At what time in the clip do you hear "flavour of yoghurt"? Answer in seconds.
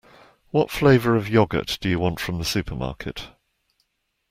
0.71-1.79